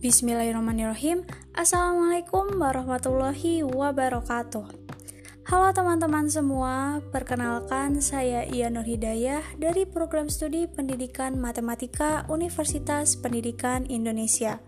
[0.00, 4.64] Bismillahirrahmanirrahim Assalamualaikum warahmatullahi wabarakatuh
[5.44, 13.84] Halo teman-teman semua, perkenalkan saya Ia Nur Hidayah dari program studi Pendidikan Matematika Universitas Pendidikan
[13.92, 14.64] Indonesia.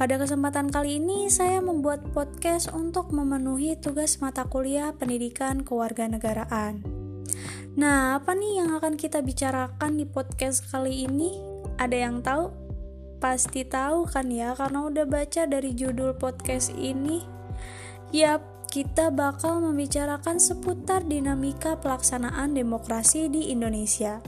[0.00, 6.80] Pada kesempatan kali ini, saya membuat podcast untuk memenuhi tugas mata kuliah Pendidikan Kewarganegaraan.
[7.76, 11.44] Nah, apa nih yang akan kita bicarakan di podcast kali ini?
[11.76, 12.65] Ada yang tahu?
[13.16, 17.24] Pasti tahu kan ya karena udah baca dari judul podcast ini.
[18.12, 24.20] Yap, kita bakal membicarakan seputar dinamika pelaksanaan demokrasi di Indonesia.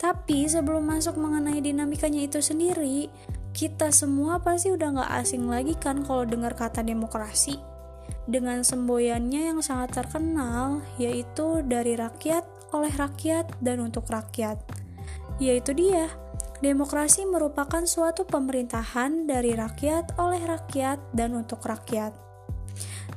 [0.00, 3.12] Tapi sebelum masuk mengenai dinamikanya itu sendiri,
[3.52, 7.60] kita semua pasti udah gak asing lagi kan kalau dengar kata demokrasi.
[8.24, 14.56] Dengan semboyannya yang sangat terkenal, yaitu dari rakyat, oleh rakyat, dan untuk rakyat.
[15.36, 16.08] Yaitu dia,
[16.60, 22.12] Demokrasi merupakan suatu pemerintahan dari rakyat, oleh rakyat, dan untuk rakyat.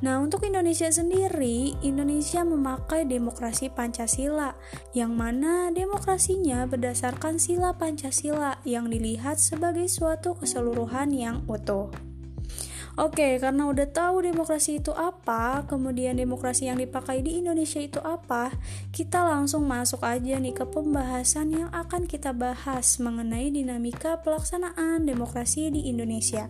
[0.00, 4.56] Nah, untuk Indonesia sendiri, Indonesia memakai demokrasi Pancasila,
[4.96, 11.92] yang mana demokrasinya berdasarkan sila Pancasila yang dilihat sebagai suatu keseluruhan yang utuh.
[12.94, 18.54] Oke, karena udah tahu demokrasi itu apa, kemudian demokrasi yang dipakai di Indonesia itu apa,
[18.94, 25.74] kita langsung masuk aja nih ke pembahasan yang akan kita bahas mengenai dinamika pelaksanaan demokrasi
[25.74, 26.46] di Indonesia.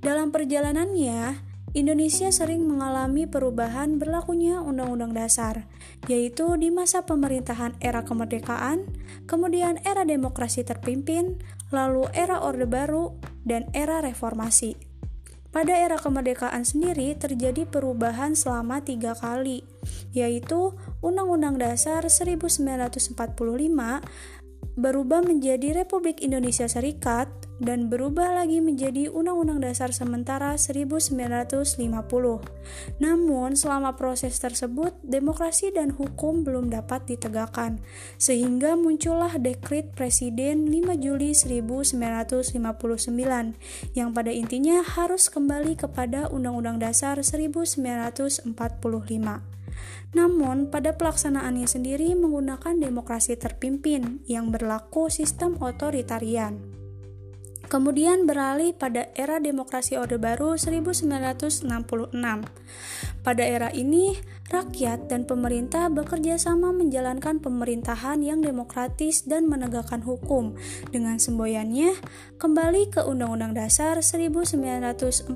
[0.00, 1.36] Dalam perjalanannya,
[1.76, 5.68] Indonesia sering mengalami perubahan berlakunya Undang-Undang Dasar,
[6.08, 8.88] yaitu di masa pemerintahan era kemerdekaan,
[9.28, 11.36] kemudian era demokrasi terpimpin,
[11.68, 14.93] lalu era Orde Baru, dan era reformasi.
[15.54, 19.62] Pada era kemerdekaan sendiri terjadi perubahan selama tiga kali,
[20.10, 23.14] yaitu Undang-Undang Dasar 1945
[24.74, 27.30] berubah menjadi Republik Indonesia Serikat
[27.62, 31.78] dan berubah lagi menjadi Undang-Undang Dasar Sementara 1950.
[32.98, 37.78] Namun, selama proses tersebut, demokrasi dan hukum belum dapat ditegakkan,
[38.18, 42.58] sehingga muncullah Dekrit Presiden 5 Juli 1959
[43.94, 48.50] yang pada intinya harus kembali kepada Undang-Undang Dasar 1945.
[50.14, 56.83] Namun, pada pelaksanaannya sendiri menggunakan demokrasi terpimpin yang berlaku sistem otoritarian.
[57.74, 61.66] Kemudian beralih pada era demokrasi Orde Baru 1966.
[63.26, 64.14] Pada era ini,
[64.46, 70.54] rakyat dan pemerintah bekerja sama menjalankan pemerintahan yang demokratis dan menegakkan hukum
[70.94, 71.98] dengan semboyannya
[72.38, 75.34] kembali ke Undang-Undang Dasar 1945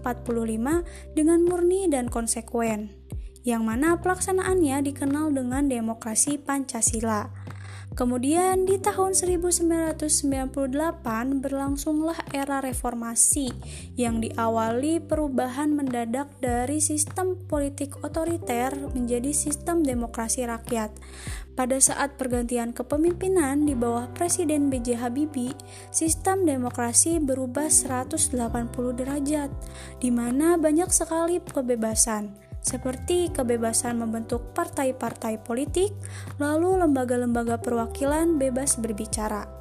[1.18, 2.94] dengan murni dan konsekuen
[3.42, 7.32] yang mana pelaksanaannya dikenal dengan demokrasi Pancasila.
[7.96, 13.50] Kemudian di tahun 1998 berlangsunglah era reformasi
[13.96, 20.94] yang diawali perubahan mendadak dari sistem politik otoriter menjadi sistem demokrasi rakyat.
[21.58, 25.02] Pada saat pergantian kepemimpinan di bawah Presiden B.J.
[25.02, 25.58] Habibie,
[25.90, 28.30] sistem demokrasi berubah 180
[28.94, 29.50] derajat,
[29.98, 35.96] di mana banyak sekali kebebasan seperti kebebasan membentuk partai-partai politik,
[36.36, 39.58] lalu lembaga-lembaga perwakilan bebas berbicara.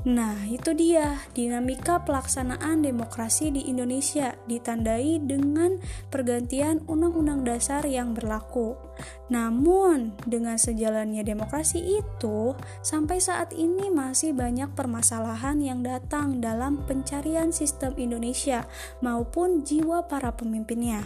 [0.00, 5.76] Nah, itu dia dinamika pelaksanaan demokrasi di Indonesia ditandai dengan
[6.08, 8.80] pergantian undang-undang dasar yang berlaku.
[9.28, 17.52] Namun, dengan sejalannya demokrasi itu, sampai saat ini masih banyak permasalahan yang datang dalam pencarian
[17.52, 18.64] sistem Indonesia
[19.04, 21.04] maupun jiwa para pemimpinnya.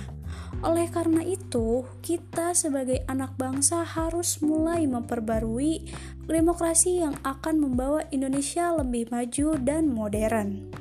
[0.64, 5.92] Oleh karena itu, kita sebagai anak bangsa harus mulai memperbarui
[6.24, 10.72] demokrasi yang akan membawa Indonesia lebih maju dan modern.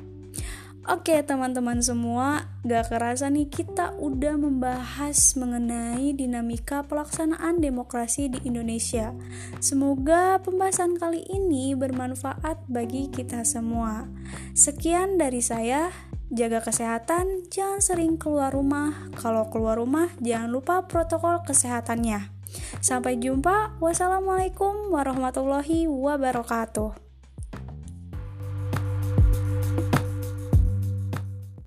[0.84, 9.16] Oke teman-teman semua, gak kerasa nih kita udah membahas mengenai dinamika pelaksanaan demokrasi di Indonesia.
[9.64, 14.04] Semoga pembahasan kali ini bermanfaat bagi kita semua.
[14.52, 15.88] Sekian dari saya,
[16.34, 19.08] jaga kesehatan, jangan sering keluar rumah.
[19.14, 22.34] Kalau keluar rumah, jangan lupa protokol kesehatannya.
[22.82, 27.03] Sampai jumpa, wassalamualaikum warahmatullahi wabarakatuh.